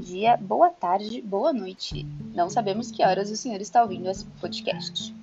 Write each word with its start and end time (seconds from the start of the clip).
dia, 0.00 0.36
boa 0.38 0.70
tarde, 0.70 1.20
boa 1.20 1.52
noite. 1.52 2.06
Não 2.34 2.48
sabemos 2.48 2.90
que 2.90 3.04
horas 3.04 3.30
o 3.30 3.36
senhor 3.36 3.60
está 3.60 3.82
ouvindo 3.82 4.08
esse 4.08 4.24
podcast. 4.40 5.14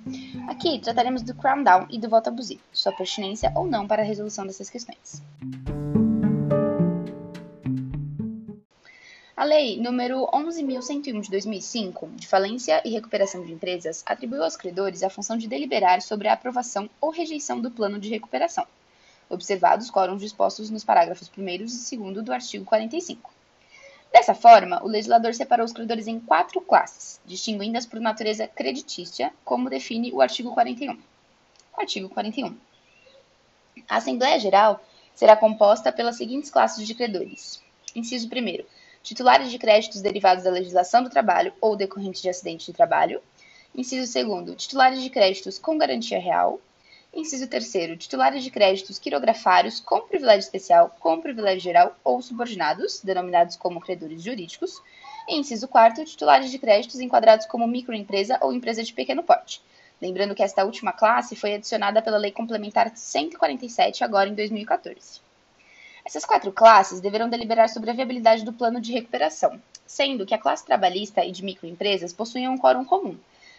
Aqui 0.48 0.78
trataremos 0.78 1.22
do 1.22 1.34
Crown 1.34 1.64
Down 1.64 1.86
e 1.90 1.98
do 1.98 2.08
voto 2.08 2.28
abusivo, 2.28 2.62
sua 2.72 2.92
pertinência 2.92 3.52
ou 3.56 3.66
não 3.66 3.86
para 3.86 4.02
a 4.02 4.04
resolução 4.04 4.46
dessas 4.46 4.70
questões. 4.70 5.20
A 9.36 9.44
Lei 9.44 9.80
número 9.80 10.26
11.101 10.32 11.20
de 11.22 11.30
2005, 11.30 12.08
de 12.14 12.26
falência 12.26 12.80
e 12.84 12.90
recuperação 12.90 13.44
de 13.44 13.52
empresas, 13.52 14.02
atribuiu 14.06 14.42
aos 14.42 14.56
credores 14.56 15.02
a 15.02 15.10
função 15.10 15.36
de 15.36 15.48
deliberar 15.48 16.02
sobre 16.02 16.28
a 16.28 16.32
aprovação 16.32 16.88
ou 17.00 17.10
rejeição 17.10 17.60
do 17.60 17.70
plano 17.70 17.98
de 17.98 18.08
recuperação, 18.08 18.66
observados 19.28 19.86
os 19.86 19.92
quórums 19.92 20.22
dispostos 20.22 20.70
nos 20.70 20.84
parágrafos 20.84 21.30
1 21.36 21.48
e 21.48 21.58
2 21.58 22.24
do 22.24 22.32
artigo 22.32 22.64
45. 22.64 23.37
Dessa 24.12 24.34
forma, 24.34 24.82
o 24.82 24.88
legislador 24.88 25.34
separou 25.34 25.64
os 25.64 25.72
credores 25.72 26.06
em 26.06 26.18
quatro 26.18 26.60
classes, 26.60 27.20
distinguindo-as 27.24 27.86
por 27.86 28.00
natureza 28.00 28.48
creditícia, 28.48 29.32
como 29.44 29.70
define 29.70 30.12
o 30.12 30.20
artigo 30.20 30.52
41. 30.52 30.98
Artigo 31.76 32.08
41. 32.08 32.56
A 33.88 33.96
Assembleia 33.96 34.38
Geral 34.40 34.82
será 35.14 35.36
composta 35.36 35.92
pelas 35.92 36.16
seguintes 36.16 36.50
classes 36.50 36.86
de 36.86 36.94
credores. 36.94 37.62
Inciso 37.94 38.28
1. 38.28 38.64
Titulares 39.02 39.50
de 39.50 39.58
créditos 39.58 40.00
derivados 40.00 40.44
da 40.44 40.50
legislação 40.50 41.02
do 41.02 41.10
trabalho 41.10 41.52
ou 41.60 41.76
decorrentes 41.76 42.22
de 42.22 42.28
acidente 42.28 42.66
de 42.66 42.72
trabalho. 42.72 43.22
Inciso 43.74 44.12
2. 44.26 44.56
Titulares 44.56 45.02
de 45.02 45.10
créditos 45.10 45.58
com 45.58 45.78
garantia 45.78 46.18
real. 46.18 46.60
Inciso 47.12 47.48
3 47.48 47.98
titulares 47.98 48.44
de 48.44 48.50
créditos 48.50 48.98
quirografários 48.98 49.80
com 49.80 50.02
privilégio 50.02 50.40
especial, 50.40 50.94
com 51.00 51.20
privilégio 51.20 51.60
geral 51.60 51.96
ou 52.04 52.20
subordinados, 52.20 53.00
denominados 53.02 53.56
como 53.56 53.80
credores 53.80 54.22
jurídicos. 54.22 54.80
E 55.26 55.36
inciso 55.36 55.66
4 55.66 56.04
titulares 56.04 56.50
de 56.50 56.58
créditos 56.58 57.00
enquadrados 57.00 57.46
como 57.46 57.66
microempresa 57.66 58.38
ou 58.40 58.52
empresa 58.52 58.84
de 58.84 58.92
pequeno 58.92 59.22
porte. 59.22 59.60
Lembrando 60.00 60.34
que 60.34 60.42
esta 60.42 60.64
última 60.64 60.92
classe 60.92 61.34
foi 61.34 61.54
adicionada 61.54 62.00
pela 62.00 62.18
Lei 62.18 62.30
Complementar 62.30 62.92
147, 62.94 64.04
agora 64.04 64.28
em 64.28 64.34
2014. 64.34 65.20
Essas 66.04 66.24
quatro 66.24 66.52
classes 66.52 67.00
deverão 67.00 67.28
deliberar 67.28 67.68
sobre 67.68 67.90
a 67.90 67.94
viabilidade 67.94 68.44
do 68.44 68.52
plano 68.52 68.80
de 68.80 68.92
recuperação, 68.92 69.60
sendo 69.86 70.24
que 70.24 70.34
a 70.34 70.38
classe 70.38 70.64
trabalhista 70.64 71.24
e 71.24 71.32
de 71.32 71.44
microempresas 71.44 72.12
possuem 72.12 72.48
um 72.48 72.56
quórum 72.56 72.84
comum, 72.84 73.18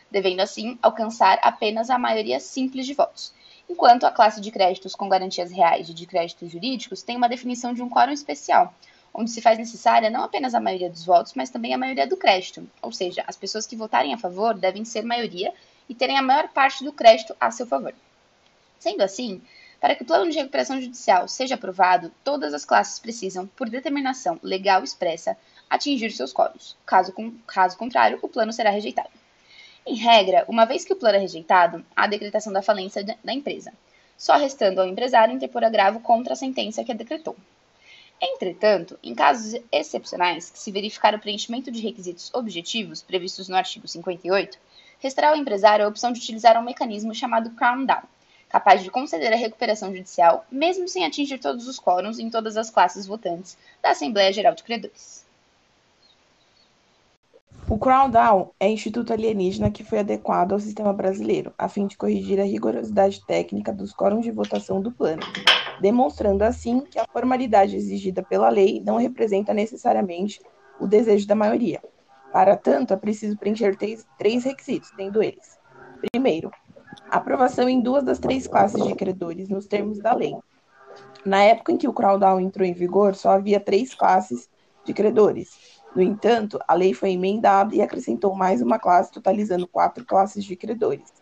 devendo 0.09 0.39
assim 0.39 0.79
alcançar 0.81 1.39
apenas 1.41 1.89
a 1.89 1.99
maioria 1.99 2.39
simples 2.39 2.85
de 2.85 2.93
votos, 2.93 3.33
enquanto 3.69 4.05
a 4.05 4.11
classe 4.11 4.41
de 4.41 4.51
créditos 4.51 4.95
com 4.95 5.07
garantias 5.07 5.51
reais 5.51 5.87
e 5.87 5.93
de 5.93 6.05
créditos 6.05 6.51
jurídicos 6.51 7.03
tem 7.03 7.15
uma 7.15 7.29
definição 7.29 7.73
de 7.73 7.81
um 7.81 7.89
quórum 7.89 8.11
especial, 8.11 8.73
onde 9.13 9.29
se 9.29 9.41
faz 9.41 9.57
necessária 9.57 10.09
não 10.09 10.23
apenas 10.23 10.55
a 10.55 10.59
maioria 10.59 10.89
dos 10.89 11.05
votos, 11.05 11.33
mas 11.35 11.49
também 11.49 11.73
a 11.73 11.77
maioria 11.77 12.07
do 12.07 12.17
crédito, 12.17 12.67
ou 12.81 12.91
seja, 12.91 13.23
as 13.27 13.35
pessoas 13.35 13.65
que 13.67 13.75
votarem 13.75 14.13
a 14.13 14.17
favor 14.17 14.53
devem 14.55 14.83
ser 14.83 15.03
maioria 15.03 15.53
e 15.87 15.95
terem 15.95 16.17
a 16.17 16.21
maior 16.21 16.49
parte 16.49 16.83
do 16.83 16.91
crédito 16.91 17.35
a 17.39 17.51
seu 17.51 17.65
favor. 17.65 17.93
Sendo 18.79 19.01
assim, 19.01 19.41
para 19.79 19.95
que 19.95 20.03
o 20.03 20.05
plano 20.05 20.29
de 20.29 20.37
recuperação 20.37 20.81
judicial 20.81 21.27
seja 21.27 21.55
aprovado, 21.55 22.11
todas 22.23 22.53
as 22.53 22.65
classes 22.65 22.99
precisam, 22.99 23.47
por 23.47 23.69
determinação 23.69 24.39
legal 24.43 24.83
expressa, 24.83 25.37
atingir 25.69 26.11
seus 26.11 26.33
quóruns. 26.33 26.75
Caso, 26.85 27.13
caso 27.47 27.77
contrário, 27.77 28.19
o 28.21 28.27
plano 28.27 28.51
será 28.51 28.69
rejeitado. 28.69 29.09
Em 29.85 29.95
regra, 29.95 30.45
uma 30.47 30.65
vez 30.65 30.85
que 30.85 30.93
o 30.93 30.95
plano 30.95 31.17
é 31.17 31.19
rejeitado, 31.19 31.83
há 31.95 32.03
a 32.03 32.07
decretação 32.07 32.53
da 32.53 32.61
falência 32.61 33.03
da 33.23 33.33
empresa, 33.33 33.73
só 34.17 34.35
restando 34.35 34.81
ao 34.81 34.87
empresário 34.87 35.33
interpor 35.33 35.63
agravo 35.63 35.99
contra 35.99 36.33
a 36.33 36.35
sentença 36.35 36.83
que 36.83 36.91
a 36.91 36.95
decretou. 36.95 37.35
Entretanto, 38.21 38.99
em 39.01 39.15
casos 39.15 39.59
excepcionais 39.71 40.49
que 40.49 40.59
se 40.59 40.71
verificar 40.71 41.15
o 41.15 41.19
preenchimento 41.19 41.71
de 41.71 41.79
requisitos 41.79 42.29
objetivos 42.33 43.01
previstos 43.01 43.47
no 43.47 43.55
artigo 43.55 43.87
58, 43.87 44.59
restará 44.99 45.29
ao 45.29 45.37
empresário 45.37 45.85
a 45.85 45.87
opção 45.87 46.11
de 46.11 46.19
utilizar 46.19 46.59
um 46.59 46.65
mecanismo 46.65 47.15
chamado 47.15 47.51
Crown 47.51 47.85
Down, 47.85 48.03
capaz 48.49 48.83
de 48.83 48.91
conceder 48.91 49.31
a 49.31 49.37
recuperação 49.37 49.95
judicial, 49.95 50.45
mesmo 50.51 50.87
sem 50.87 51.05
atingir 51.05 51.37
todos 51.39 51.67
os 51.67 51.79
quórums 51.79 52.19
em 52.19 52.29
todas 52.29 52.57
as 52.57 52.69
classes 52.69 53.07
votantes 53.07 53.57
da 53.81 53.91
Assembleia 53.91 54.33
Geral 54.33 54.53
de 54.53 54.63
Credores. 54.63 55.28
O 57.71 57.77
Crowdown 57.77 58.49
é 58.59 58.67
instituto 58.67 59.13
alienígena 59.13 59.69
que 59.69 59.83
foi 59.83 59.99
adequado 59.99 60.53
ao 60.53 60.59
sistema 60.59 60.91
brasileiro, 60.91 61.53
a 61.55 61.69
fim 61.69 61.85
de 61.85 61.95
corrigir 61.95 62.39
a 62.39 62.43
rigorosidade 62.43 63.23
técnica 63.27 63.71
dos 63.71 63.93
quórums 63.93 64.25
de 64.25 64.31
votação 64.31 64.81
do 64.81 64.91
plano, 64.91 65.21
demonstrando 65.79 66.43
assim 66.43 66.79
que 66.79 66.97
a 66.97 67.05
formalidade 67.13 67.75
exigida 67.75 68.23
pela 68.23 68.49
lei 68.49 68.81
não 68.83 68.97
representa 68.97 69.53
necessariamente 69.53 70.41
o 70.79 70.87
desejo 70.87 71.27
da 71.27 71.35
maioria. 71.35 71.79
Para 72.33 72.57
tanto, 72.57 72.91
é 72.91 72.97
preciso 72.97 73.37
preencher 73.37 73.75
três, 73.75 74.43
requisitos, 74.43 74.89
tendo 74.97 75.21
eles: 75.21 75.59
primeiro, 76.11 76.49
aprovação 77.11 77.69
em 77.69 77.81
duas 77.81 78.03
das 78.03 78.17
três 78.17 78.47
classes 78.47 78.83
de 78.83 78.95
credores 78.95 79.47
nos 79.47 79.67
termos 79.67 79.99
da 79.99 80.15
lei. 80.15 80.35
Na 81.23 81.43
época 81.43 81.71
em 81.71 81.77
que 81.77 81.87
o 81.87 81.93
Crowdown 81.93 82.39
entrou 82.39 82.67
em 82.67 82.73
vigor, 82.73 83.13
só 83.13 83.29
havia 83.29 83.59
três 83.59 83.93
classes 83.93 84.49
de 84.83 84.91
credores 84.91 85.78
no 85.95 86.01
entanto, 86.01 86.59
a 86.67 86.73
lei 86.73 86.93
foi 86.93 87.11
emendada 87.11 87.75
e 87.75 87.81
acrescentou 87.81 88.35
mais 88.35 88.61
uma 88.61 88.77
classe, 88.77 89.11
totalizando 89.11 89.67
quatro 89.67 90.05
classes 90.05 90.43
de 90.43 90.55
credores. 90.55 91.13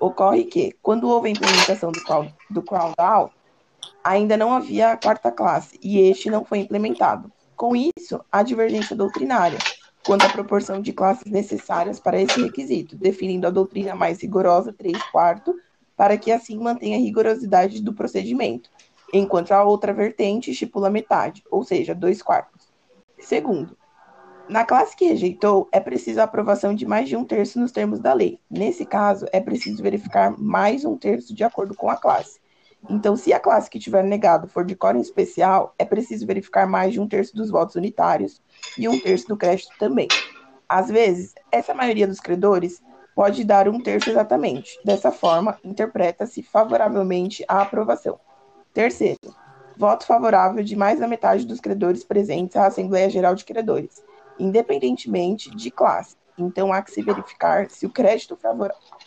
Ocorre 0.00 0.44
que, 0.44 0.76
quando 0.82 1.08
houve 1.08 1.28
a 1.28 1.32
implementação 1.32 1.90
do, 1.90 2.00
do 2.50 2.62
Crowdown, 2.62 3.30
ainda 4.02 4.36
não 4.36 4.52
havia 4.52 4.92
a 4.92 4.96
quarta 4.96 5.30
classe, 5.30 5.78
e 5.82 6.00
este 6.00 6.30
não 6.30 6.44
foi 6.44 6.58
implementado. 6.58 7.30
Com 7.56 7.74
isso, 7.76 8.20
há 8.30 8.42
divergência 8.42 8.96
doutrinária 8.96 9.58
quanto 10.04 10.26
à 10.26 10.28
proporção 10.28 10.80
de 10.80 10.92
classes 10.92 11.30
necessárias 11.30 12.00
para 12.00 12.20
esse 12.20 12.42
requisito, 12.42 12.96
definindo 12.96 13.46
a 13.46 13.50
doutrina 13.50 13.94
mais 13.94 14.20
rigorosa, 14.20 14.72
3 14.72 15.00
quartos, 15.10 15.54
para 15.96 16.16
que 16.16 16.32
assim 16.32 16.58
mantenha 16.58 16.96
a 16.96 17.00
rigorosidade 17.00 17.80
do 17.80 17.92
procedimento, 17.92 18.68
enquanto 19.12 19.52
a 19.52 19.62
outra 19.62 19.92
vertente 19.92 20.50
estipula 20.50 20.90
metade, 20.90 21.44
ou 21.50 21.62
seja, 21.62 21.94
2 21.94 22.20
quartos. 22.22 22.68
Segundo, 23.20 23.76
na 24.52 24.66
classe 24.66 24.94
que 24.94 25.06
rejeitou, 25.06 25.66
é 25.72 25.80
preciso 25.80 26.20
a 26.20 26.24
aprovação 26.24 26.74
de 26.74 26.84
mais 26.84 27.08
de 27.08 27.16
um 27.16 27.24
terço 27.24 27.58
nos 27.58 27.72
termos 27.72 27.98
da 27.98 28.12
lei. 28.12 28.38
Nesse 28.50 28.84
caso, 28.84 29.24
é 29.32 29.40
preciso 29.40 29.82
verificar 29.82 30.38
mais 30.38 30.84
um 30.84 30.94
terço 30.94 31.34
de 31.34 31.42
acordo 31.42 31.74
com 31.74 31.88
a 31.88 31.96
classe. 31.96 32.38
Então, 32.90 33.16
se 33.16 33.32
a 33.32 33.40
classe 33.40 33.70
que 33.70 33.78
tiver 33.78 34.04
negado 34.04 34.46
for 34.46 34.62
de 34.62 34.76
quórum 34.76 35.00
especial, 35.00 35.74
é 35.78 35.86
preciso 35.86 36.26
verificar 36.26 36.66
mais 36.66 36.92
de 36.92 37.00
um 37.00 37.08
terço 37.08 37.34
dos 37.34 37.48
votos 37.48 37.76
unitários 37.76 38.42
e 38.76 38.86
um 38.86 39.00
terço 39.00 39.26
do 39.26 39.38
crédito 39.38 39.72
também. 39.78 40.08
Às 40.68 40.88
vezes, 40.88 41.34
essa 41.50 41.72
maioria 41.72 42.06
dos 42.06 42.20
credores 42.20 42.82
pode 43.14 43.44
dar 43.44 43.68
um 43.68 43.80
terço 43.80 44.10
exatamente. 44.10 44.78
Dessa 44.84 45.10
forma, 45.10 45.58
interpreta-se 45.64 46.42
favoravelmente 46.42 47.42
a 47.48 47.62
aprovação. 47.62 48.20
Terceiro, 48.74 49.34
voto 49.78 50.04
favorável 50.04 50.62
de 50.62 50.76
mais 50.76 51.00
da 51.00 51.08
metade 51.08 51.46
dos 51.46 51.58
credores 51.58 52.04
presentes 52.04 52.54
à 52.56 52.66
Assembleia 52.66 53.08
Geral 53.08 53.34
de 53.34 53.46
Credores 53.46 54.02
independentemente 54.38 55.50
de 55.54 55.70
classe. 55.70 56.16
Então, 56.38 56.72
há 56.72 56.82
que 56.82 56.90
se 56.90 57.02
verificar 57.02 57.70
se 57.70 57.86
o 57.86 57.90
crédito 57.90 58.38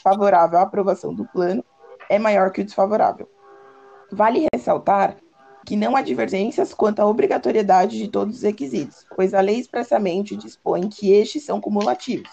favorável 0.04 0.60
à 0.60 0.62
aprovação 0.62 1.14
do 1.14 1.26
plano 1.26 1.64
é 2.10 2.20
maior 2.20 2.52
que 2.52 2.62
o 2.62 2.66
desfavorável. 2.66 3.30
Vale 4.12 4.48
ressaltar 4.54 5.18
que 5.66 5.76
não 5.76 5.96
há 5.96 6.02
divergências 6.02 6.74
quanto 6.74 7.00
à 7.00 7.08
obrigatoriedade 7.08 7.98
de 7.98 8.08
todos 8.08 8.38
os 8.38 8.44
requisitos, 8.44 9.04
pois 9.16 9.34
a 9.34 9.42
lei 9.42 9.58
expressamente 9.58 10.36
dispõe 10.36 10.88
que 10.88 11.12
estes 11.12 11.44
são 11.44 11.60
cumulativos. 11.60 12.30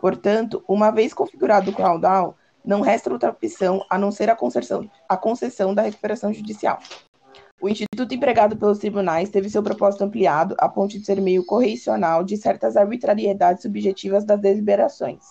Portanto, 0.00 0.62
uma 0.68 0.90
vez 0.92 1.12
configurado 1.12 1.70
o 1.70 1.74
crowdown, 1.74 2.34
não 2.64 2.80
resta 2.80 3.12
outra 3.12 3.30
opção 3.30 3.84
a 3.90 3.98
não 3.98 4.12
ser 4.12 4.30
a 4.30 4.36
concessão, 4.36 4.88
a 5.08 5.16
concessão 5.16 5.74
da 5.74 5.82
recuperação 5.82 6.32
judicial. 6.32 6.78
O 7.58 7.70
instituto 7.70 8.14
empregado 8.14 8.54
pelos 8.54 8.78
tribunais 8.78 9.30
teve 9.30 9.48
seu 9.48 9.62
propósito 9.62 10.04
ampliado 10.04 10.54
a 10.58 10.68
ponto 10.68 10.98
de 10.98 11.04
ser 11.04 11.18
meio 11.22 11.44
correcional 11.44 12.22
de 12.22 12.36
certas 12.36 12.76
arbitrariedades 12.76 13.62
subjetivas 13.62 14.26
das 14.26 14.38
deliberações. 14.38 15.24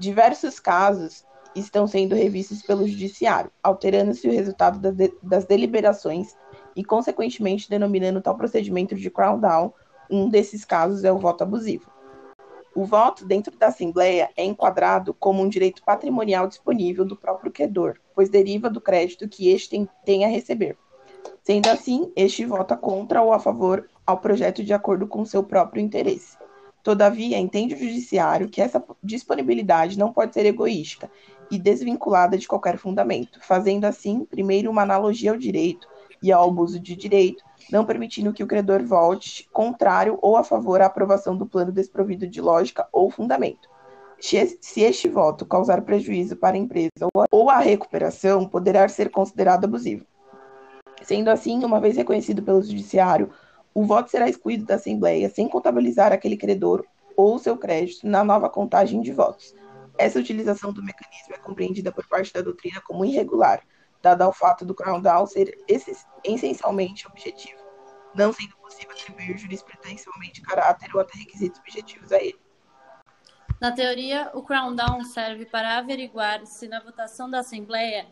Diversos 0.00 0.58
casos 0.58 1.24
estão 1.54 1.86
sendo 1.86 2.16
revistos 2.16 2.60
pelo 2.62 2.88
judiciário, 2.88 3.52
alterando-se 3.62 4.28
o 4.28 4.32
resultado 4.32 4.80
das, 4.80 4.96
de 4.96 5.12
das 5.22 5.44
deliberações 5.44 6.36
e, 6.74 6.84
consequentemente, 6.84 7.70
denominando 7.70 8.20
tal 8.20 8.36
procedimento 8.36 8.96
de 8.96 9.08
crown 9.08 9.38
down. 9.38 9.72
Um 10.10 10.28
desses 10.28 10.64
casos 10.64 11.04
é 11.04 11.12
o 11.12 11.18
voto 11.18 11.44
abusivo. 11.44 11.88
O 12.74 12.84
voto 12.84 13.24
dentro 13.24 13.56
da 13.56 13.68
Assembleia 13.68 14.28
é 14.36 14.44
enquadrado 14.44 15.14
como 15.14 15.40
um 15.40 15.48
direito 15.48 15.84
patrimonial 15.84 16.48
disponível 16.48 17.04
do 17.04 17.16
próprio 17.16 17.52
credor, 17.52 17.96
pois 18.12 18.28
deriva 18.28 18.68
do 18.68 18.80
crédito 18.80 19.28
que 19.28 19.50
este 19.50 19.88
tem 20.04 20.24
a 20.24 20.28
receber. 20.28 20.76
Sendo 21.48 21.68
assim, 21.68 22.12
este 22.14 22.44
vota 22.44 22.76
contra 22.76 23.22
ou 23.22 23.32
a 23.32 23.38
favor 23.38 23.88
ao 24.06 24.18
projeto 24.18 24.62
de 24.62 24.74
acordo 24.74 25.06
com 25.06 25.24
seu 25.24 25.42
próprio 25.42 25.82
interesse. 25.82 26.36
Todavia, 26.82 27.38
entende 27.38 27.72
o 27.72 27.78
judiciário 27.78 28.50
que 28.50 28.60
essa 28.60 28.84
disponibilidade 29.02 29.98
não 29.98 30.12
pode 30.12 30.34
ser 30.34 30.44
egoísta 30.44 31.10
e 31.50 31.58
desvinculada 31.58 32.36
de 32.36 32.46
qualquer 32.46 32.76
fundamento, 32.76 33.40
fazendo 33.40 33.86
assim, 33.86 34.26
primeiro, 34.26 34.70
uma 34.70 34.82
analogia 34.82 35.30
ao 35.30 35.38
direito 35.38 35.88
e 36.22 36.30
ao 36.30 36.50
abuso 36.50 36.78
de 36.78 36.94
direito, 36.94 37.42
não 37.72 37.82
permitindo 37.82 38.34
que 38.34 38.44
o 38.44 38.46
credor 38.46 38.84
volte 38.84 39.48
contrário 39.50 40.18
ou 40.20 40.36
a 40.36 40.44
favor 40.44 40.82
à 40.82 40.84
aprovação 40.84 41.34
do 41.34 41.46
plano 41.46 41.72
desprovido 41.72 42.28
de 42.28 42.42
lógica 42.42 42.86
ou 42.92 43.10
fundamento. 43.10 43.70
Se 44.20 44.82
este 44.82 45.08
voto 45.08 45.46
causar 45.46 45.80
prejuízo 45.80 46.36
para 46.36 46.56
a 46.56 46.60
empresa 46.60 47.08
ou 47.30 47.48
a 47.48 47.58
recuperação, 47.58 48.46
poderá 48.46 48.86
ser 48.86 49.10
considerado 49.10 49.64
abusivo. 49.64 50.04
Sendo 51.08 51.30
assim, 51.30 51.64
uma 51.64 51.80
vez 51.80 51.96
reconhecido 51.96 52.42
pelo 52.42 52.60
Judiciário, 52.60 53.32
o 53.72 53.86
voto 53.86 54.10
será 54.10 54.28
excluído 54.28 54.66
da 54.66 54.74
Assembleia 54.74 55.30
sem 55.30 55.48
contabilizar 55.48 56.12
aquele 56.12 56.36
credor 56.36 56.84
ou 57.16 57.38
seu 57.38 57.56
crédito 57.56 58.06
na 58.06 58.22
nova 58.22 58.50
contagem 58.50 59.00
de 59.00 59.10
votos. 59.10 59.54
Essa 59.96 60.18
utilização 60.18 60.70
do 60.70 60.82
mecanismo 60.82 61.34
é 61.34 61.38
compreendida 61.38 61.90
por 61.90 62.06
parte 62.06 62.30
da 62.30 62.42
doutrina 62.42 62.82
como 62.82 63.06
irregular, 63.06 63.62
dado 64.02 64.20
ao 64.20 64.34
fato 64.34 64.66
do 64.66 64.74
Crown 64.74 65.00
ser 65.26 65.56
essencialmente 66.22 67.06
objetivo, 67.06 67.56
não 68.14 68.30
sendo 68.30 68.54
possível 68.58 68.90
atribuir 68.90 69.38
jurisprudencialmente 69.38 70.42
caráter 70.42 70.94
ou 70.94 71.00
até 71.00 71.20
requisitos 71.20 71.58
objetivos 71.58 72.12
a 72.12 72.22
ele. 72.22 72.38
Na 73.58 73.72
teoria, 73.72 74.30
o 74.34 74.42
Crown 74.42 74.74
Down 74.74 75.02
serve 75.04 75.46
para 75.46 75.78
averiguar 75.78 76.44
se 76.44 76.68
na 76.68 76.80
votação 76.80 77.30
da 77.30 77.38
Assembleia 77.38 78.06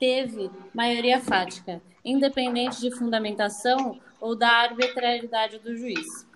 teve 0.00 0.50
maioria 0.72 1.20
fática, 1.20 1.80
independente 2.02 2.80
de 2.80 2.90
fundamentação 2.90 4.00
ou 4.18 4.34
da 4.34 4.48
arbitrariedade 4.48 5.58
do 5.58 5.76
juiz. 5.76 6.26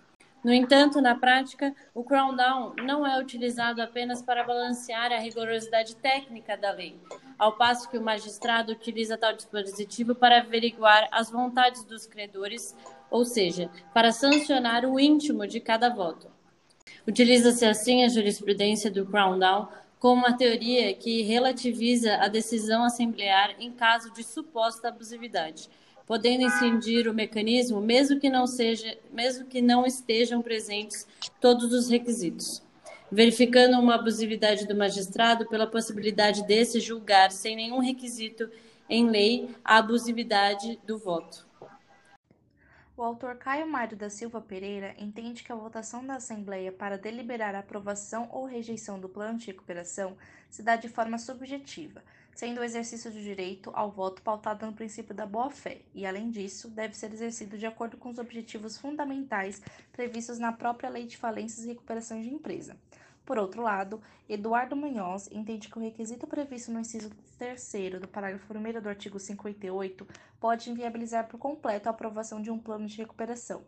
No 0.45 0.53
entanto, 0.53 1.01
na 1.01 1.15
prática, 1.15 1.75
o 1.95 2.05
Crown 2.05 2.37
Down 2.37 2.75
não 2.85 3.07
é 3.07 3.19
utilizado 3.19 3.81
apenas 3.81 4.21
para 4.21 4.45
balancear 4.45 5.11
a 5.11 5.19
rigorosidade 5.19 5.97
técnica 5.97 6.55
da 6.55 6.71
lei, 6.71 7.01
ao 7.39 7.57
passo 7.57 7.89
que 7.89 7.97
o 7.97 8.03
magistrado 8.03 8.73
utiliza 8.73 9.17
tal 9.17 9.33
dispositivo 9.33 10.15
para 10.15 10.41
averiguar 10.41 11.09
as 11.11 11.31
vontades 11.31 11.83
dos 11.85 12.07
credores, 12.07 12.77
ou 13.11 13.25
seja, 13.25 13.71
para 13.95 14.13
sancionar 14.13 14.85
o 14.85 15.01
íntimo 15.01 15.47
de 15.47 15.61
cada 15.61 15.89
voto. 15.89 16.31
Utiliza-se 17.07 17.65
assim 17.65 18.05
a 18.05 18.09
jurisprudência 18.09 18.91
do 18.91 19.07
Crown 19.07 19.39
Down 19.39 19.69
como 20.05 20.21
uma 20.21 20.37
teoria 20.37 20.93
que 20.93 21.23
relativiza 21.23 22.17
a 22.17 22.29
decisão 22.29 22.85
assemblear 22.85 23.55
em 23.59 23.73
caso 23.73 24.13
de 24.13 24.23
suposta 24.23 24.89
abusividade 24.89 25.71
podendo 26.07 26.43
incidir 26.43 27.09
o 27.09 27.15
mecanismo, 27.15 27.81
mesmo 27.81 28.21
que 28.21 28.29
não 28.29 28.47
seja, 28.47 28.99
mesmo 29.11 29.47
que 29.47 29.63
não 29.63 29.87
estejam 29.87 30.43
presentes 30.43 31.07
todos 31.41 31.73
os 31.73 31.89
requisitos, 31.89 32.63
verificando 33.11 33.81
uma 33.81 33.95
abusividade 33.95 34.69
do 34.69 34.77
magistrado 34.77 35.47
pela 35.47 35.67
possibilidade 35.67 36.47
desse 36.47 36.81
julgar 36.81 37.33
sem 37.33 37.57
nenhum 37.57 37.79
requisito 37.79 38.51
em 38.91 39.09
lei 39.09 39.49
a 39.65 39.79
abusividade 39.79 40.79
do 40.87 40.99
voto. 40.99 41.47
O 42.97 43.03
autor 43.03 43.35
Caio 43.39 43.67
Mário 43.67 43.97
da 43.97 44.09
Silva 44.09 44.41
Pereira 44.41 44.95
entende 44.97 45.43
que 45.43 45.51
a 45.51 45.57
votação 45.57 46.07
da 46.07 46.15
Assembleia 46.15 46.71
para 46.71 46.97
deliberar 46.97 47.53
a 47.53 47.59
aprovação 47.59 48.29
ou 48.31 48.47
rejeição 48.47 49.01
do 49.01 49.09
plano 49.09 49.37
de 49.37 49.49
recuperação 49.49 50.17
se 50.49 50.63
dá 50.63 50.77
de 50.77 50.89
forma 50.89 51.19
subjetiva, 51.19 52.05
sendo 52.37 52.61
o 52.61 52.65
exercício 52.65 53.11
do 53.11 53.21
direito 53.21 53.73
ao 53.75 53.91
voto 53.91 54.23
pautado 54.23 54.65
no 54.65 54.73
princípio 54.73 55.13
da 55.13 55.27
boa-fé, 55.27 55.81
e, 55.93 56.07
além 56.07 56.31
disso, 56.31 56.71
deve 56.71 56.97
ser 56.97 57.13
exercido 57.13 57.59
de 57.59 57.67
acordo 57.67 57.97
com 57.97 58.11
os 58.11 58.19
objetivos 58.19 58.79
fundamentais 58.79 59.61
previstos 59.91 60.39
na 60.39 60.53
própria 60.53 60.89
Lei 60.89 61.05
de 61.05 61.17
Falências 61.17 61.65
e 61.65 61.71
Recuperação 61.71 62.23
de 62.23 62.29
Empresa. 62.29 62.77
Por 63.25 63.39
outro 63.39 63.63
lado, 63.63 64.03
Eduardo 64.29 64.77
Munhoz 64.77 65.31
entende 65.33 65.69
que 65.69 65.79
o 65.79 65.81
requisito 65.81 66.27
previsto 66.27 66.71
no 66.71 66.81
inciso 66.81 67.11
3 67.39 68.01
do 68.01 68.07
parágrafo 68.07 68.53
1 68.53 68.81
do 68.83 68.89
artigo 68.89 69.19
58 69.19 70.07
pode 70.39 70.71
inviabilizar 70.71 71.27
por 71.27 71.39
completo 71.39 71.89
a 71.89 71.91
aprovação 71.91 72.43
de 72.43 72.51
um 72.51 72.59
plano 72.59 72.87
de 72.87 72.99
recuperação. 72.99 73.65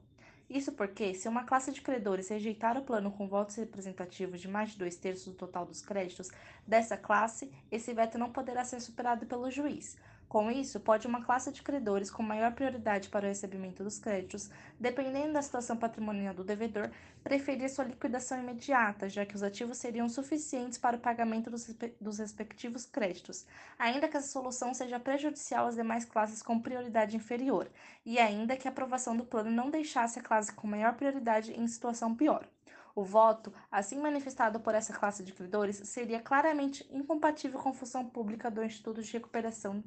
Isso 0.49 0.73
porque, 0.73 1.13
se 1.15 1.27
uma 1.27 1.43
classe 1.43 1.73
de 1.73 1.81
credores 1.81 2.29
rejeitar 2.29 2.77
o 2.79 2.85
plano 2.85 3.11
com 3.11 3.27
votos 3.27 3.57
representativos 3.57 4.41
de 4.41 4.47
mais 4.47 4.71
de 4.71 4.79
dois 4.79 4.97
terços 4.97 5.27
do 5.27 5.35
total 5.35 5.67
dos 5.67 5.83
créditos 5.83 6.31
dessa 6.67 6.97
classe, 6.97 7.51
esse 7.71 7.93
veto 7.93 8.17
não 8.17 8.31
poderá 8.31 8.63
ser 8.65 8.81
superado 8.81 9.27
pelo 9.27 9.51
juiz. 9.51 9.97
Com 10.29 10.51
isso, 10.51 10.81
pode 10.81 11.07
uma 11.07 11.25
classe 11.25 11.53
de 11.53 11.63
credores 11.63 12.11
com 12.11 12.21
maior 12.21 12.53
prioridade 12.53 13.09
para 13.09 13.25
o 13.25 13.29
recebimento 13.29 13.85
dos 13.85 13.99
créditos, 13.99 14.51
dependendo 14.79 15.35
da 15.35 15.41
situação 15.41 15.77
patrimonial 15.77 16.35
do 16.35 16.43
devedor, 16.43 16.91
preferir 17.23 17.71
sua 17.71 17.85
liquidação 17.85 18.41
imediata, 18.41 19.09
já 19.09 19.25
que 19.25 19.37
os 19.37 19.43
ativos 19.43 19.79
seriam 19.79 20.09
suficientes 20.09 20.79
para 20.79 20.97
o 20.97 21.01
pagamento 21.01 21.49
dos, 21.49 21.73
dos 22.01 22.19
respectivos 22.19 22.85
créditos, 22.85 23.47
ainda 23.79 24.09
que 24.09 24.17
essa 24.17 24.29
solução 24.29 24.75
seja 24.75 24.99
prejudicial 24.99 25.69
às 25.69 25.77
demais 25.77 26.05
classes 26.05 26.43
com 26.43 26.61
prioridade 26.61 27.17
inferior, 27.17 27.71
e 28.05 28.19
ainda 28.19 28.57
que 28.57 28.67
a 28.67 28.71
aprovação 28.73 29.17
do 29.17 29.25
plano 29.25 29.51
não 29.51 29.71
deixasse 29.71 30.19
a 30.19 30.23
classe 30.23 30.53
com 30.53 30.67
maior 30.67 30.95
prioridade 30.95 31.53
em 31.53 31.69
situação 31.69 32.17
pior. 32.17 32.49
O 32.97 33.05
voto, 33.05 33.53
assim 33.71 34.01
manifestado 34.01 34.59
por 34.59 34.75
essa 34.75 34.91
classe 34.91 35.23
de 35.23 35.35
credores, 35.35 35.77
seria 35.85 36.19
claramente 36.19 36.87
incompatível 36.91 37.61
com 37.61 37.69
a 37.69 37.75
função 37.75 38.07
pública 38.07 38.51
do 38.51 38.65
Instituto 38.65 39.03
de 39.03 39.13
Recuperação 39.13 39.85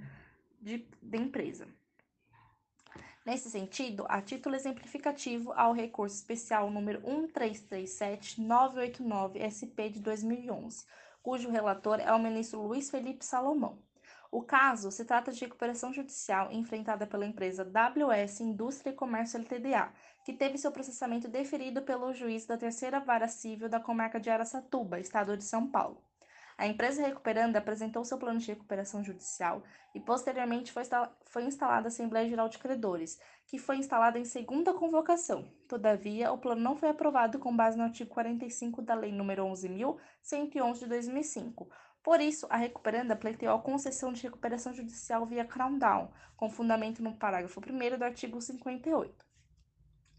de, 0.61 0.87
de 1.01 1.17
empresa. 1.17 1.67
Nesse 3.25 3.49
sentido, 3.49 4.05
a 4.07 4.21
título 4.21 4.55
exemplificativo 4.55 5.51
ao 5.53 5.73
recurso 5.73 6.15
especial 6.15 6.71
número 6.71 7.01
1337989-SP 7.01 9.89
de 9.91 9.99
2011, 9.99 10.85
cujo 11.21 11.51
relator 11.51 11.99
é 11.99 12.11
o 12.11 12.19
ministro 12.19 12.61
Luiz 12.61 12.89
Felipe 12.89 13.23
Salomão. 13.23 13.77
O 14.31 14.41
caso 14.41 14.91
se 14.91 15.05
trata 15.05 15.31
de 15.31 15.41
recuperação 15.41 15.91
judicial 15.91 16.51
enfrentada 16.51 17.05
pela 17.05 17.25
empresa 17.25 17.63
WS 17.63 18.41
Indústria 18.41 18.91
e 18.91 18.95
Comércio 18.95 19.39
LTDA, 19.39 19.91
que 20.23 20.33
teve 20.33 20.57
seu 20.57 20.71
processamento 20.71 21.27
deferido 21.27 21.81
pelo 21.81 22.13
juiz 22.13 22.45
da 22.45 22.57
Terceira 22.57 22.99
Vara 22.99 23.27
Civil 23.27 23.67
da 23.67 23.79
Comarca 23.79 24.19
de 24.19 24.29
Araçatuba, 24.29 24.99
Estado 24.99 25.35
de 25.35 25.43
São 25.43 25.69
Paulo. 25.69 26.08
A 26.59 26.67
empresa 26.67 27.01
recuperanda 27.01 27.57
apresentou 27.57 28.03
seu 28.03 28.17
plano 28.17 28.37
de 28.37 28.47
recuperação 28.47 29.01
judicial 29.01 29.63
e, 29.95 29.99
posteriormente, 30.01 30.73
foi, 30.73 30.83
foi 31.23 31.45
instalada 31.45 31.87
a 31.87 31.87
Assembleia 31.87 32.27
Geral 32.27 32.49
de 32.49 32.57
Credores, 32.57 33.17
que 33.47 33.57
foi 33.57 33.77
instalada 33.77 34.19
em 34.19 34.25
segunda 34.25 34.73
convocação. 34.73 35.49
Todavia, 35.69 36.33
o 36.33 36.37
plano 36.37 36.59
não 36.59 36.75
foi 36.75 36.89
aprovado 36.89 37.39
com 37.39 37.55
base 37.55 37.77
no 37.77 37.85
artigo 37.85 38.09
45 38.09 38.81
da 38.81 38.93
Lei 38.93 39.09
nº 39.09 39.37
11.111 40.21 40.79
de 40.79 40.87
2005. 40.87 41.69
Por 42.03 42.19
isso, 42.19 42.45
a 42.49 42.57
recuperanda 42.57 43.15
pleiteou 43.15 43.55
a 43.55 43.61
concessão 43.61 44.11
de 44.11 44.23
recuperação 44.23 44.73
judicial 44.73 45.25
via 45.25 45.45
Crown 45.45 45.77
Down, 45.77 46.11
com 46.35 46.49
fundamento 46.49 47.01
no 47.01 47.15
parágrafo 47.15 47.61
1 47.61 47.97
do 47.97 48.03
artigo 48.03 48.41
58. 48.41 49.15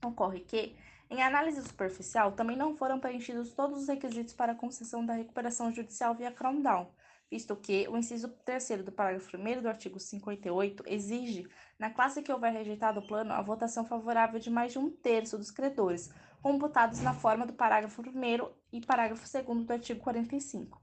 Ocorre 0.07 0.41
que, 0.41 0.75
em 1.11 1.23
análise 1.23 1.61
superficial, 1.63 2.33
também 2.33 2.57
não 2.57 2.77
foram 2.77 3.01
preenchidos 3.01 3.53
todos 3.53 3.83
os 3.83 3.89
requisitos 3.89 4.33
para 4.33 4.53
a 4.53 4.55
concessão 4.55 5.05
da 5.05 5.13
recuperação 5.13 5.73
judicial 5.73 6.15
via 6.15 6.31
Crown 6.31 6.63
Down, 6.63 6.89
visto 7.29 7.57
que 7.57 7.89
o 7.89 7.97
inciso 7.97 8.29
3 8.45 8.85
do 8.85 8.93
parágrafo 8.93 9.37
1 9.37 9.61
do 9.61 9.69
artigo 9.69 9.99
58 9.99 10.85
exige, 10.87 11.49
na 11.77 11.91
classe 11.91 12.23
que 12.23 12.33
houver 12.33 12.53
rejeitado 12.53 13.01
o 13.01 13.07
plano, 13.07 13.33
a 13.33 13.43
votação 13.43 13.85
favorável 13.85 14.39
de 14.39 14.51
mais 14.51 14.73
de 14.73 14.79
um 14.79 14.89
terço 14.89 15.37
dos 15.37 15.51
credores, 15.51 16.13
computados 16.41 17.01
na 17.01 17.13
forma 17.13 17.45
do 17.45 17.53
parágrafo 17.53 18.03
1 18.03 18.49
e 18.73 18.81
parágrafo 18.81 19.25
2 19.29 19.67
do 19.67 19.73
artigo 19.73 20.01
45. 20.01 20.81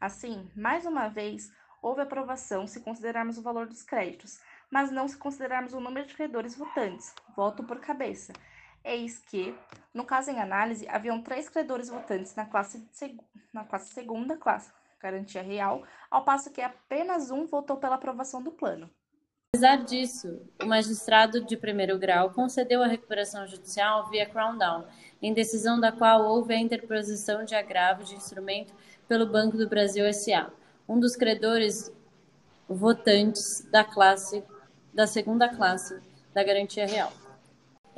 Assim, 0.00 0.50
mais 0.56 0.86
uma 0.86 1.08
vez, 1.08 1.52
houve 1.82 2.00
aprovação 2.00 2.66
se 2.66 2.80
considerarmos 2.80 3.36
o 3.36 3.42
valor 3.42 3.66
dos 3.66 3.82
créditos, 3.82 4.40
mas 4.70 4.90
não 4.90 5.06
se 5.06 5.16
considerarmos 5.16 5.74
o 5.74 5.80
número 5.80 6.06
de 6.06 6.14
credores 6.14 6.56
votantes, 6.56 7.14
voto 7.36 7.62
por 7.62 7.78
cabeça, 7.78 8.32
Eis 8.86 9.18
que, 9.18 9.52
no 9.92 10.04
caso 10.04 10.30
em 10.30 10.38
análise, 10.40 10.88
haviam 10.88 11.20
três 11.20 11.48
credores 11.48 11.88
votantes 11.88 12.36
na 12.36 12.46
classe, 12.46 12.88
na 13.52 13.64
classe 13.64 13.92
segunda, 13.92 14.36
classe 14.36 14.70
garantia 15.02 15.42
real, 15.42 15.82
ao 16.08 16.24
passo 16.24 16.52
que 16.52 16.60
apenas 16.60 17.30
um 17.32 17.46
votou 17.46 17.76
pela 17.76 17.96
aprovação 17.96 18.40
do 18.40 18.52
plano. 18.52 18.88
Apesar 19.52 19.84
disso, 19.84 20.40
o 20.62 20.66
magistrado 20.66 21.44
de 21.44 21.56
primeiro 21.56 21.98
grau 21.98 22.30
concedeu 22.30 22.82
a 22.82 22.86
recuperação 22.86 23.46
judicial 23.46 24.08
via 24.08 24.28
Crown 24.28 24.56
Down, 24.56 24.86
em 25.20 25.34
decisão 25.34 25.80
da 25.80 25.90
qual 25.90 26.24
houve 26.24 26.54
a 26.54 26.60
interposição 26.60 27.44
de 27.44 27.54
agravo 27.54 28.04
de 28.04 28.14
instrumento 28.14 28.72
pelo 29.08 29.26
Banco 29.26 29.56
do 29.56 29.68
Brasil 29.68 30.04
S.A., 30.06 30.50
um 30.88 31.00
dos 31.00 31.16
credores 31.16 31.92
votantes 32.68 33.66
da 33.70 33.82
classe 33.82 34.44
da 34.92 35.06
segunda 35.06 35.48
classe 35.48 36.00
da 36.32 36.42
garantia 36.42 36.86
real. 36.86 37.12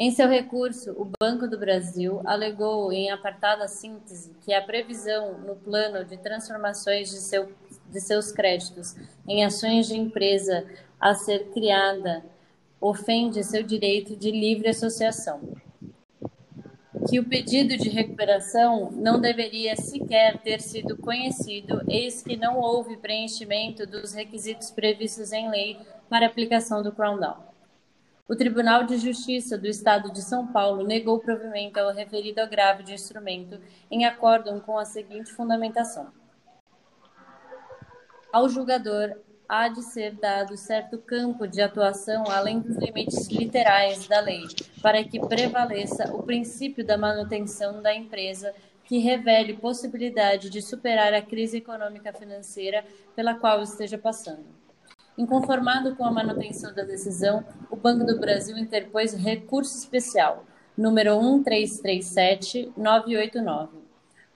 Em 0.00 0.12
seu 0.12 0.28
recurso, 0.28 0.92
o 0.92 1.10
Banco 1.20 1.48
do 1.48 1.58
Brasil 1.58 2.20
alegou 2.24 2.92
em 2.92 3.10
apartada 3.10 3.66
síntese 3.66 4.32
que 4.42 4.54
a 4.54 4.62
previsão 4.62 5.38
no 5.38 5.56
plano 5.56 6.04
de 6.04 6.16
transformações 6.16 7.10
de, 7.10 7.16
seu, 7.16 7.52
de 7.90 8.00
seus 8.00 8.30
créditos 8.30 8.94
em 9.26 9.44
ações 9.44 9.88
de 9.88 9.96
empresa 9.96 10.64
a 11.00 11.14
ser 11.14 11.50
criada 11.50 12.24
ofende 12.80 13.42
seu 13.42 13.64
direito 13.64 14.14
de 14.14 14.30
livre 14.30 14.68
associação. 14.68 15.40
Que 17.10 17.18
o 17.18 17.24
pedido 17.24 17.76
de 17.76 17.88
recuperação 17.88 18.92
não 18.92 19.20
deveria 19.20 19.74
sequer 19.74 20.38
ter 20.38 20.60
sido 20.60 20.96
conhecido, 20.96 21.82
eis 21.88 22.22
que 22.22 22.36
não 22.36 22.60
houve 22.60 22.96
preenchimento 22.98 23.84
dos 23.84 24.12
requisitos 24.12 24.70
previstos 24.70 25.32
em 25.32 25.50
lei 25.50 25.76
para 26.08 26.26
aplicação 26.26 26.84
do 26.84 26.92
Crown 26.92 27.18
Down. 27.18 27.47
O 28.28 28.36
Tribunal 28.36 28.84
de 28.84 28.98
Justiça 28.98 29.56
do 29.56 29.66
Estado 29.66 30.12
de 30.12 30.20
São 30.20 30.48
Paulo 30.48 30.86
negou 30.86 31.18
provimento 31.18 31.78
ao 31.78 31.94
referido 31.94 32.42
agravo 32.42 32.82
de 32.82 32.92
instrumento 32.92 33.58
em 33.90 34.04
acordo 34.04 34.60
com 34.60 34.76
a 34.76 34.84
seguinte 34.84 35.32
fundamentação. 35.32 36.12
Ao 38.30 38.46
julgador 38.46 39.16
há 39.48 39.68
de 39.68 39.82
ser 39.82 40.12
dado 40.12 40.58
certo 40.58 40.98
campo 40.98 41.48
de 41.48 41.62
atuação 41.62 42.24
além 42.28 42.60
dos 42.60 42.76
limites 42.76 43.28
literais 43.28 44.06
da 44.06 44.20
lei, 44.20 44.42
para 44.82 45.02
que 45.02 45.18
prevaleça 45.18 46.14
o 46.14 46.22
princípio 46.22 46.84
da 46.84 46.98
manutenção 46.98 47.80
da 47.80 47.94
empresa 47.94 48.54
que 48.84 48.98
revele 48.98 49.54
possibilidade 49.56 50.50
de 50.50 50.60
superar 50.60 51.14
a 51.14 51.22
crise 51.22 51.56
econômica 51.56 52.12
financeira 52.12 52.84
pela 53.16 53.36
qual 53.36 53.62
esteja 53.62 53.96
passando. 53.96 54.67
Inconformado 55.18 55.94
com 55.96 56.04
a 56.04 56.12
manutenção 56.12 56.72
da 56.72 56.84
decisão, 56.84 57.44
o 57.68 57.74
Banco 57.74 58.06
do 58.06 58.20
Brasil 58.20 58.56
interpôs 58.56 59.12
recurso 59.12 59.76
especial, 59.76 60.46
número 60.76 61.18
1337989, 61.42 63.70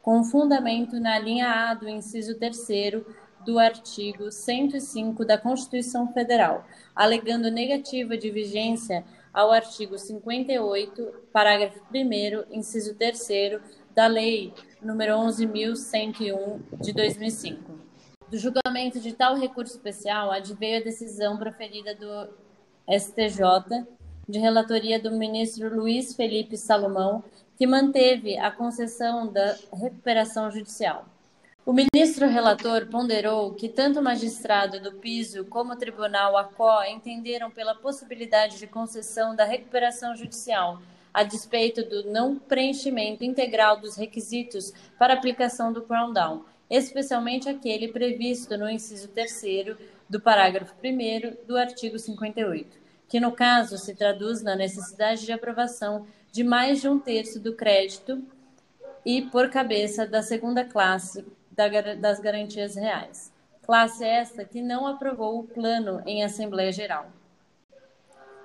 com 0.02 0.24
fundamento 0.24 0.98
na 0.98 1.16
linha 1.20 1.70
A 1.70 1.74
do 1.74 1.88
inciso 1.88 2.36
3 2.36 3.00
do 3.46 3.60
artigo 3.60 4.32
105 4.32 5.24
da 5.24 5.38
Constituição 5.38 6.12
Federal, 6.12 6.66
alegando 6.96 7.48
negativa 7.48 8.16
de 8.16 8.32
vigência 8.32 9.04
ao 9.32 9.52
artigo 9.52 9.96
58, 9.96 11.14
parágrafo 11.32 11.80
1 11.94 12.44
inciso 12.50 12.96
3 12.96 13.60
da 13.94 14.08
Lei 14.08 14.52
número 14.82 15.14
11.101 15.14 16.58
de 16.80 16.92
2005. 16.92 17.72
Do 18.32 18.38
julgamento 18.38 18.98
de 18.98 19.12
tal 19.12 19.36
recurso 19.36 19.76
especial 19.76 20.30
adveio 20.30 20.80
a 20.80 20.82
decisão 20.82 21.36
proferida 21.36 21.94
do 21.94 22.30
STJ, 22.90 23.86
de 24.26 24.38
relatoria 24.38 24.98
do 24.98 25.10
ministro 25.10 25.68
Luiz 25.76 26.16
Felipe 26.16 26.56
Salomão, 26.56 27.22
que 27.58 27.66
manteve 27.66 28.38
a 28.38 28.50
concessão 28.50 29.30
da 29.30 29.54
recuperação 29.74 30.50
judicial. 30.50 31.04
O 31.66 31.74
ministro 31.74 32.26
relator 32.26 32.86
ponderou 32.86 33.52
que 33.52 33.68
tanto 33.68 34.00
o 34.00 34.02
magistrado 34.02 34.80
do 34.80 34.92
piso 34.92 35.44
como 35.44 35.74
o 35.74 35.76
tribunal 35.76 36.34
ACO 36.38 36.84
entenderam 36.84 37.50
pela 37.50 37.74
possibilidade 37.74 38.58
de 38.58 38.66
concessão 38.66 39.36
da 39.36 39.44
recuperação 39.44 40.16
judicial, 40.16 40.80
a 41.12 41.22
despeito 41.22 41.84
do 41.84 42.10
não 42.10 42.38
preenchimento 42.38 43.26
integral 43.26 43.78
dos 43.78 43.94
requisitos 43.94 44.72
para 44.98 45.12
aplicação 45.12 45.70
do 45.70 45.82
Crown 45.82 46.14
Down, 46.14 46.44
especialmente 46.73 47.50
aquele 47.50 47.88
previsto 47.88 48.57
no 48.57 48.69
inciso 48.69 49.09
3 49.09 49.76
do 50.09 50.19
parágrafo 50.19 50.75
1 50.83 51.47
do 51.47 51.55
artigo 51.59 51.99
58, 51.99 52.79
que 53.07 53.21
no 53.21 53.31
caso 53.31 53.76
se 53.76 53.95
traduz 53.95 54.43
na 54.43 54.57
necessidade 54.57 55.26
de 55.26 55.33
aprovação 55.33 56.07
de 56.33 56.43
mais 56.43 56.81
de 56.81 56.88
um 56.88 56.99
terço 56.99 57.38
do 57.38 57.55
crédito 57.55 58.25
e 59.05 59.21
por 59.21 59.50
cabeça 59.50 60.07
da 60.07 60.23
segunda 60.23 60.64
classe 60.64 61.23
das 62.00 62.19
garantias 62.19 62.75
reais. 62.75 63.31
Classe 63.67 64.02
esta 64.02 64.43
que 64.43 64.62
não 64.62 64.87
aprovou 64.87 65.41
o 65.41 65.45
plano 65.45 66.02
em 66.07 66.25
Assembleia 66.25 66.73
Geral. 66.73 67.12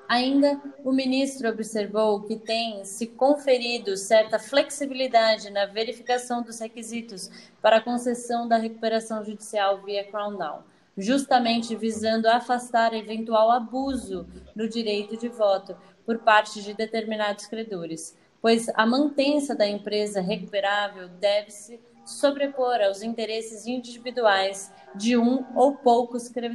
Ainda, 0.08 0.62
o 0.86 0.92
ministro 0.94 1.50
observou 1.50 2.22
que 2.22 2.38
tem 2.38 2.86
se 2.86 3.08
conferido 3.08 3.98
certa 3.98 4.40
flexibilidade 4.40 5.50
na 5.50 5.66
verificação 5.66 6.42
dos 6.42 6.60
requisitos 6.60 7.30
para 7.62 7.78
a 7.78 7.82
concessão 7.82 8.48
da 8.48 8.56
recuperação 8.56 9.22
judicial 9.26 9.82
via 9.84 10.06
Crown 10.06 10.38
Down, 10.38 10.60
justamente 10.98 11.76
visando 11.76 12.30
afastar 12.30 12.94
eventual 12.94 13.52
abuso 13.52 14.26
no 14.56 14.70
direito 14.70 15.18
de 15.18 15.28
voto 15.28 15.76
por 16.06 16.20
parte 16.20 16.64
de 16.64 16.74
determinados 16.74 17.46
credores, 17.46 18.18
pois 18.42 18.70
a 18.76 18.86
mantença 18.86 19.54
da 19.54 19.68
empresa 19.68 20.22
recuperável 20.22 21.10
deve-se 21.10 21.82
sobrepor 22.06 22.80
aos 22.82 23.02
interesses 23.02 23.68
individuais 23.68 24.72
de 24.96 25.18
um 25.18 25.46
ou 25.54 25.76
poucos 25.76 26.30
credores 26.30 26.38